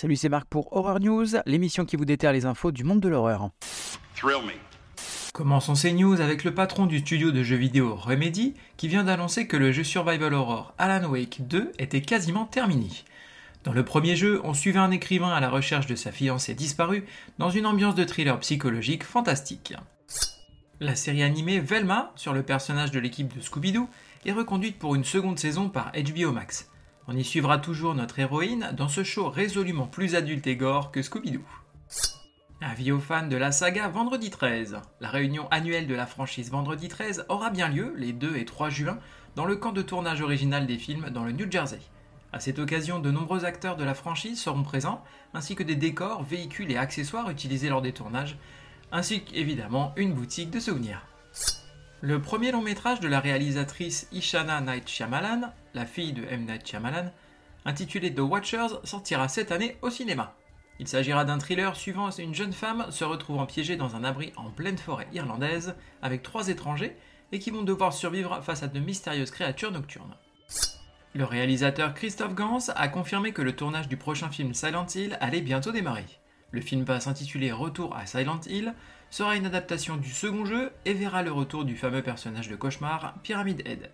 [0.00, 3.08] Salut, c'est Marc pour Horror News, l'émission qui vous déterre les infos du monde de
[3.10, 3.50] l'horreur.
[5.34, 9.46] Commençons ces news avec le patron du studio de jeux vidéo Remedy qui vient d'annoncer
[9.46, 12.88] que le jeu Survival Horror Alan Wake 2 était quasiment terminé.
[13.62, 17.04] Dans le premier jeu, on suivait un écrivain à la recherche de sa fiancée disparue
[17.36, 19.74] dans une ambiance de thriller psychologique fantastique.
[20.80, 23.86] La série animée Velma, sur le personnage de l'équipe de Scooby-Doo,
[24.24, 26.70] est reconduite pour une seconde saison par HBO Max.
[27.12, 31.02] On y suivra toujours notre héroïne dans ce show résolument plus adulte et gore que
[31.02, 31.42] Scooby-Doo.
[32.60, 34.78] Avis aux fans de la saga Vendredi 13.
[35.00, 38.70] La réunion annuelle de la franchise Vendredi 13 aura bien lieu les 2 et 3
[38.70, 39.00] juin
[39.34, 41.80] dans le camp de tournage original des films dans le New Jersey.
[42.32, 45.02] À cette occasion, de nombreux acteurs de la franchise seront présents,
[45.34, 48.38] ainsi que des décors, véhicules et accessoires utilisés lors des tournages,
[48.92, 51.04] ainsi qu'évidemment une boutique de souvenirs.
[52.02, 56.46] Le premier long métrage de la réalisatrice Ishana Night Shyamalan, la fille de M.
[56.46, 57.10] Night Shyamalan,
[57.64, 60.34] intitulé The Watchers, sortira cette année au cinéma.
[60.78, 64.50] Il s'agira d'un thriller suivant une jeune femme se retrouvant piégée dans un abri en
[64.50, 66.96] pleine forêt irlandaise avec trois étrangers
[67.32, 70.16] et qui vont devoir survivre face à de mystérieuses créatures nocturnes.
[71.14, 75.40] Le réalisateur Christophe Gans a confirmé que le tournage du prochain film Silent Hill allait
[75.40, 76.06] bientôt démarrer.
[76.52, 78.74] Le film va s'intituler Retour à Silent Hill,
[79.10, 83.14] sera une adaptation du second jeu et verra le retour du fameux personnage de cauchemar
[83.22, 83.90] Pyramid Head.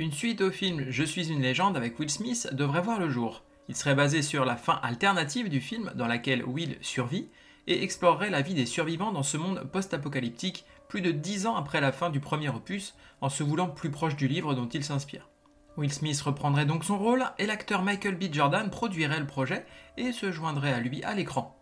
[0.00, 3.42] Une suite au film Je suis une légende avec Will Smith devrait voir le jour.
[3.68, 7.28] Il serait basé sur la fin alternative du film dans laquelle Will survit
[7.66, 11.82] et explorerait la vie des survivants dans ce monde post-apocalyptique plus de dix ans après
[11.82, 15.28] la fin du premier opus en se voulant plus proche du livre dont il s'inspire.
[15.76, 18.32] Will Smith reprendrait donc son rôle et l'acteur Michael B.
[18.32, 19.66] Jordan produirait le projet
[19.98, 21.60] et se joindrait à lui à l'écran.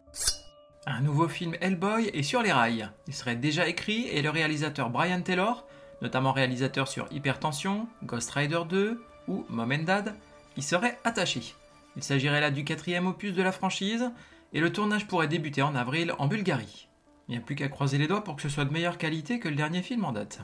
[0.87, 2.89] Un nouveau film Hellboy est sur les rails.
[3.09, 5.67] Il serait déjà écrit et le réalisateur Brian Taylor,
[6.03, 10.15] notamment réalisateur sur Hypertension, Ghost Rider 2 ou Mom and Dad,
[10.57, 11.55] y serait attaché.
[11.97, 14.11] Il s'agirait là du quatrième opus de la franchise
[14.53, 16.89] et le tournage pourrait débuter en avril en Bulgarie.
[17.29, 19.39] Il n'y a plus qu'à croiser les doigts pour que ce soit de meilleure qualité
[19.39, 20.39] que le dernier film en date.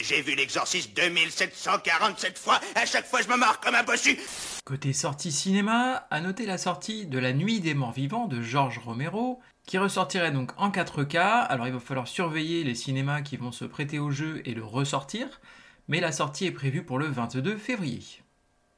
[0.00, 4.18] J'ai vu l'exorciste 2747 fois, à chaque fois je me marre comme un bossu
[4.64, 8.78] Côté sortie cinéma, à noter la sortie de La Nuit des Morts Vivants de George
[8.78, 11.18] Romero, qui ressortirait donc en 4K.
[11.18, 14.64] Alors il va falloir surveiller les cinémas qui vont se prêter au jeu et le
[14.64, 15.40] ressortir,
[15.88, 18.02] mais la sortie est prévue pour le 22 février.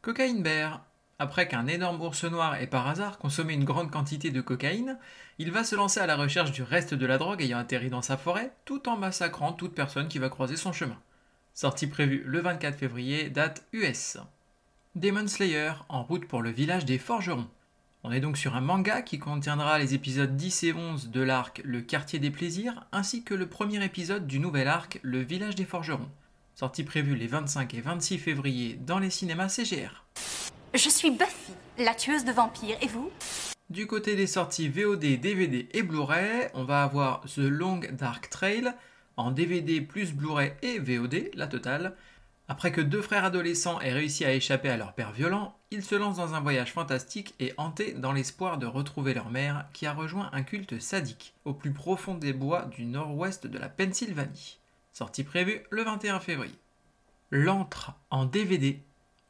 [0.03, 0.85] Cocaine Bear.
[1.19, 4.99] Après qu'un énorme ours noir ait par hasard consommé une grande quantité de cocaïne,
[5.39, 8.03] il va se lancer à la recherche du reste de la drogue ayant atterri dans
[8.03, 10.99] sa forêt, tout en massacrant toute personne qui va croiser son chemin.
[11.55, 14.19] Sortie prévue le 24 février, date US.
[14.95, 17.49] Demon Slayer, en route pour le village des forgerons.
[18.09, 21.61] On est donc sur un manga qui contiendra les épisodes 10 et 11 de l'arc
[21.65, 25.65] Le quartier des plaisirs, ainsi que le premier épisode du nouvel arc Le village des
[25.65, 26.09] forgerons.
[26.55, 30.05] Sortie prévue les 25 et 26 février dans les cinémas CGR.
[30.73, 33.11] Je suis Buffy, la tueuse de vampires, et vous?
[33.71, 38.73] Du côté des sorties VOD, DVD et Blu-ray, on va avoir The Long Dark Trail
[39.17, 41.97] en DVD plus Blu-ray et VOD, la totale.
[42.49, 45.97] Après que deux frères adolescents aient réussi à échapper à leur père violent, ils se
[45.97, 49.93] lancent dans un voyage fantastique et hantés dans l'espoir de retrouver leur mère qui a
[49.93, 54.59] rejoint un culte sadique au plus profond des bois du nord-ouest de la Pennsylvanie.
[54.93, 56.55] Sortie prévue le 21 février.
[57.33, 58.81] L'antre en DVD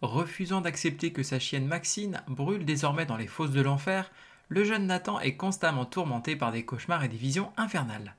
[0.02, 4.10] Refusant d'accepter que sa chienne Maxine brûle désormais dans les fosses de l'enfer,
[4.48, 8.14] le jeune Nathan est constamment tourmenté par des cauchemars et des visions infernales.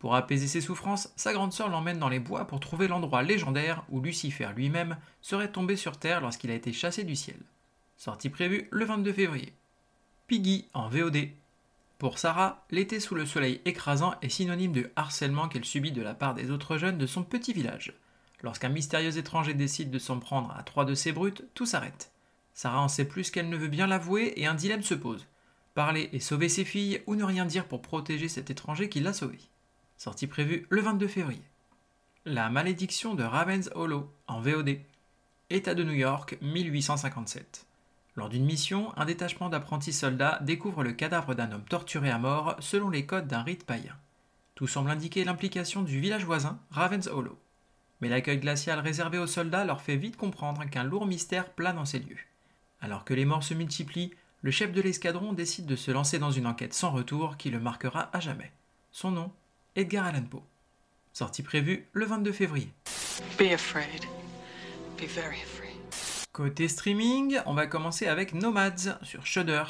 [0.00, 3.84] Pour apaiser ses souffrances, sa grande sœur l'emmène dans les bois pour trouver l'endroit légendaire
[3.90, 7.36] où Lucifer lui-même serait tombé sur Terre lorsqu'il a été chassé du ciel.
[7.98, 9.52] Sortie prévue le 22 février.
[10.26, 11.28] Piggy en VOD.
[11.98, 16.14] Pour Sarah, l'été sous le soleil écrasant est synonyme de harcèlement qu'elle subit de la
[16.14, 17.92] part des autres jeunes de son petit village.
[18.42, 22.10] Lorsqu'un mystérieux étranger décide de s'en prendre à trois de ses brutes, tout s'arrête.
[22.54, 25.26] Sarah en sait plus qu'elle ne veut bien l'avouer et un dilemme se pose.
[25.74, 29.12] Parler et sauver ses filles ou ne rien dire pour protéger cet étranger qui l'a
[29.12, 29.50] sauvée.
[30.02, 31.42] Sortie prévue le 22 février.
[32.24, 34.78] La malédiction de Raven's Hollow en VOD.
[35.50, 37.66] État de New York, 1857.
[38.16, 42.56] Lors d'une mission, un détachement d'apprentis soldats découvre le cadavre d'un homme torturé à mort
[42.60, 43.94] selon les codes d'un rite païen.
[44.54, 47.38] Tout semble indiquer l'implication du village voisin, Raven's Hollow.
[48.00, 51.84] Mais l'accueil glacial réservé aux soldats leur fait vite comprendre qu'un lourd mystère plane en
[51.84, 52.16] ces lieux.
[52.80, 56.30] Alors que les morts se multiplient, le chef de l'escadron décide de se lancer dans
[56.30, 58.50] une enquête sans retour qui le marquera à jamais.
[58.92, 59.30] Son nom,
[59.76, 60.42] Edgar Allan Poe.
[61.12, 62.72] Sortie prévue le 22 février.
[63.38, 64.04] Be afraid.
[64.98, 65.76] Be very afraid.
[66.32, 69.62] Côté streaming, on va commencer avec Nomads sur Shudder.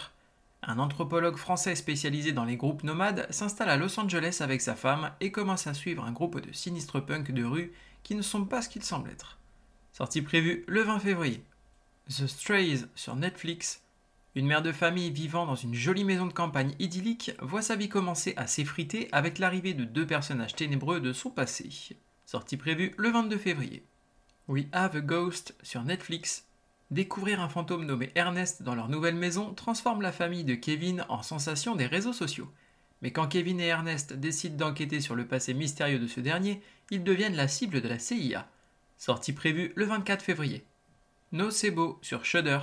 [0.63, 5.13] Un anthropologue français spécialisé dans les groupes nomades s'installe à Los Angeles avec sa femme
[5.21, 8.63] et commence à suivre un groupe de sinistres punks de rue qui ne sont pas
[8.63, 9.39] ce qu'ils semblent être.
[9.93, 11.45] Sortie prévue le 20 février.
[12.09, 13.83] The Strays sur Netflix.
[14.37, 17.89] Une mère de famille vivant dans une jolie maison de campagne idyllique voit sa vie
[17.89, 21.69] commencer à s'effriter avec l'arrivée de deux personnages ténébreux de son passé.
[22.27, 23.83] Sortie prévue le 22 février.
[24.47, 26.47] We Have a Ghost sur Netflix.
[26.93, 31.23] Découvrir un fantôme nommé Ernest dans leur nouvelle maison transforme la famille de Kevin en
[31.23, 32.49] sensation des réseaux sociaux.
[33.03, 36.63] Mais quand Kevin et Ernest décident d'enquêter sur le passé mystérieux de ce dernier,
[36.93, 38.49] ils deviennent la cible de la CIA.
[38.97, 40.65] Sortie prévue le 24 février.
[41.33, 42.61] Nocebo sur Shudder.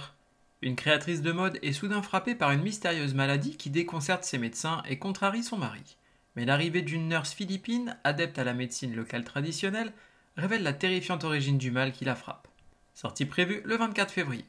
[0.64, 4.82] Une créatrice de mode est soudain frappée par une mystérieuse maladie qui déconcerte ses médecins
[4.90, 5.98] et contrarie son mari.
[6.36, 9.94] Mais l'arrivée d'une nurse philippine, adepte à la médecine locale traditionnelle,
[10.36, 12.48] révèle la terrifiante origine du mal qui la frappe.
[12.96, 14.46] Sortie prévue le 24 février.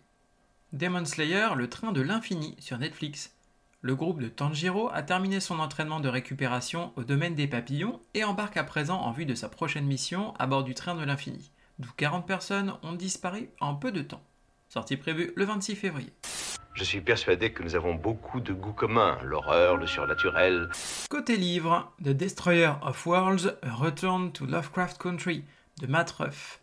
[0.72, 3.34] Demon Slayer, le train de l'infini sur Netflix.
[3.82, 8.24] Le groupe de Tanjiro a terminé son entraînement de récupération au domaine des papillons et
[8.24, 11.50] embarque à présent en vue de sa prochaine mission à bord du train de l'infini,
[11.78, 14.22] d'où 40 personnes ont disparu en peu de temps.
[14.68, 16.12] Sortie prévue le 26 février.
[16.74, 20.68] Je suis persuadé que nous avons beaucoup de goûts communs, l'horreur, le surnaturel.
[21.08, 25.42] Côté livre, The Destroyer of Worlds, A Return to Lovecraft Country
[25.80, 26.60] de Matt Ruff.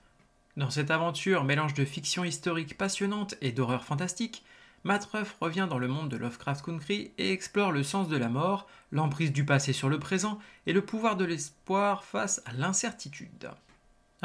[0.55, 4.45] Dans cette aventure, mélange de fiction historique passionnante et d'horreur fantastique,
[4.85, 8.29] Matt Ruff revient dans le monde de Lovecraft Country et explore le sens de la
[8.29, 10.37] mort, l'emprise du passé sur le présent
[10.67, 13.49] et le pouvoir de l'espoir face à l'incertitude.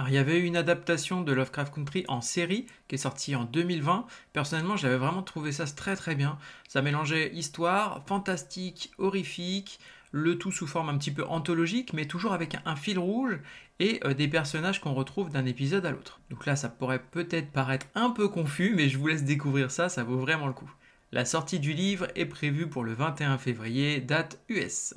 [0.00, 3.36] Alors, il y avait eu une adaptation de Lovecraft Country en série qui est sortie
[3.36, 4.06] en 2020.
[4.32, 6.38] Personnellement, j'avais vraiment trouvé ça très très bien.
[6.68, 9.78] Ça mélangeait histoire, fantastique, horrifique,
[10.10, 13.40] le tout sous forme un petit peu anthologique, mais toujours avec un fil rouge
[13.78, 16.22] et euh, des personnages qu'on retrouve d'un épisode à l'autre.
[16.30, 19.90] Donc là, ça pourrait peut-être paraître un peu confus, mais je vous laisse découvrir ça,
[19.90, 20.72] ça vaut vraiment le coup.
[21.12, 24.94] La sortie du livre est prévue pour le 21 février, date US.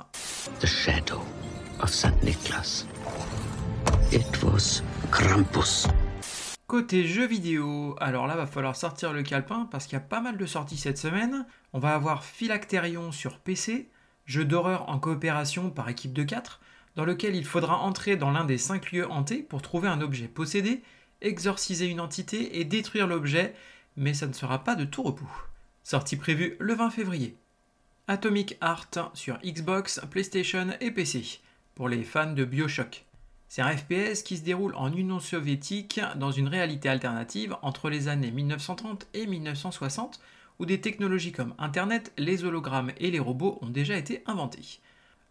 [0.62, 1.22] The shadow
[1.82, 2.24] of St.
[2.24, 2.86] Nicholas.
[6.68, 10.22] Côté jeux vidéo, alors là va falloir sortir le calepin parce qu'il y a pas
[10.22, 11.48] mal de sorties cette semaine.
[11.74, 13.90] On va avoir Phylacterion sur PC,
[14.28, 16.62] jeu d'horreur en coopération par équipe de 4,
[16.96, 20.28] dans lequel il faudra entrer dans l'un des 5 lieux hantés pour trouver un objet
[20.28, 20.84] possédé,
[21.22, 23.56] exorciser une entité et détruire l'objet,
[23.98, 25.30] mais ça ne sera pas de tout repos.
[25.84, 27.36] Sortie prévue le 20 février.
[28.08, 31.40] Atomic Heart sur Xbox, PlayStation et PC,
[31.74, 33.06] pour les fans de Bioshock.
[33.56, 38.08] C'est un FPS qui se déroule en Union soviétique dans une réalité alternative entre les
[38.08, 40.20] années 1930 et 1960
[40.58, 44.80] où des technologies comme Internet, les hologrammes et les robots ont déjà été inventés.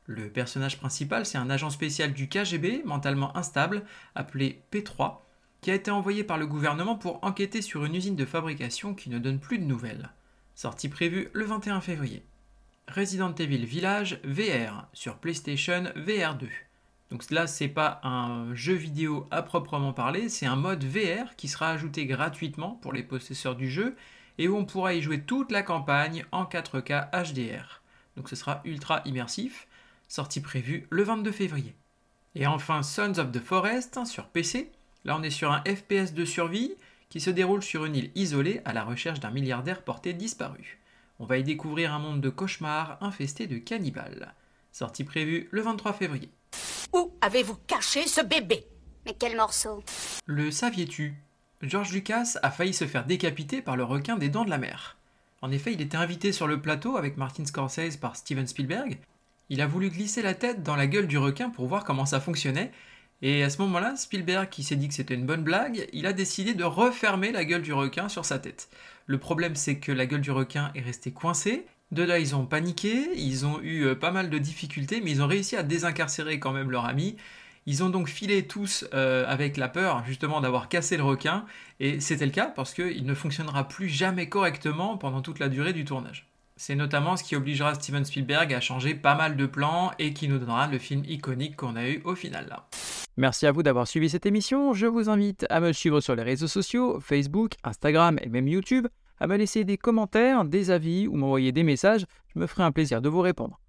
[0.07, 3.83] Le personnage principal, c'est un agent spécial du KGB, mentalement instable,
[4.15, 5.17] appelé P3,
[5.61, 9.11] qui a été envoyé par le gouvernement pour enquêter sur une usine de fabrication qui
[9.11, 10.11] ne donne plus de nouvelles.
[10.55, 12.23] Sortie prévue le 21 février.
[12.87, 16.47] Resident Evil Village VR sur PlayStation VR 2.
[17.13, 21.47] Donc là, c'est pas un jeu vidéo à proprement parler, c'est un mode VR qui
[21.47, 23.97] sera ajouté gratuitement pour les possesseurs du jeu
[24.39, 27.83] et où on pourra y jouer toute la campagne en 4K HDR.
[28.17, 29.69] Donc ce sera ultra immersif,
[30.09, 31.77] sortie prévue le 22 février.
[32.35, 34.73] Et enfin Sons of the Forest sur PC.
[35.05, 36.73] Là on est sur un FPS de survie
[37.11, 40.79] qui se déroule sur une île isolée à la recherche d'un milliardaire porté disparu.
[41.19, 44.33] On va y découvrir un monde de cauchemars infesté de cannibales.
[44.73, 46.31] Sortie prévue le 23 février.
[46.93, 48.67] Où avez-vous caché ce bébé?
[49.07, 49.83] Mais quel morceau?
[50.27, 51.15] Le saviez-tu?
[51.63, 54.99] George Lucas a failli se faire décapiter par le requin des dents de la mer.
[55.41, 58.99] En effet, il était invité sur le plateau avec Martin Scorsese par Steven Spielberg.
[59.49, 62.21] Il a voulu glisser la tête dans la gueule du requin pour voir comment ça
[62.21, 62.73] fonctionnait.
[63.23, 66.13] Et à ce moment-là, Spielberg, qui s'est dit que c'était une bonne blague, il a
[66.13, 68.69] décidé de refermer la gueule du requin sur sa tête.
[69.07, 71.65] Le problème, c'est que la gueule du requin est restée coincée.
[71.93, 75.23] De là, ils ont paniqué, ils ont eu euh, pas mal de difficultés, mais ils
[75.23, 77.17] ont réussi à désincarcérer quand même leur ami.
[77.67, 81.45] Ils ont donc filé tous euh, avec la peur justement d'avoir cassé le requin,
[81.81, 85.75] et c'était le cas parce qu'il ne fonctionnera plus jamais correctement pendant toute la durée
[85.75, 86.27] du tournage.
[86.57, 90.29] C'est notamment ce qui obligera Steven Spielberg à changer pas mal de plans et qui
[90.29, 92.57] nous donnera le film iconique qu'on a eu au final.
[93.19, 94.73] Merci à vous d'avoir suivi cette émission.
[94.73, 98.87] Je vous invite à me suivre sur les réseaux sociaux, Facebook, Instagram et même YouTube,
[99.23, 102.07] à me laisser des commentaires, des avis ou m'envoyer des messages.
[102.35, 103.61] Je me ferai un plaisir de vous répondre.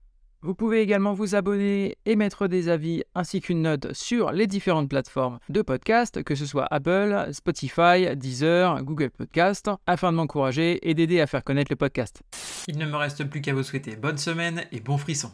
[0.41, 4.89] Vous pouvez également vous abonner et mettre des avis ainsi qu'une note sur les différentes
[4.89, 10.95] plateformes de podcast, que ce soit Apple, Spotify, Deezer, Google Podcast, afin de m'encourager et
[10.95, 12.23] d'aider à faire connaître le podcast.
[12.67, 15.31] Il ne me reste plus qu'à vous souhaiter bonne semaine et bon frisson.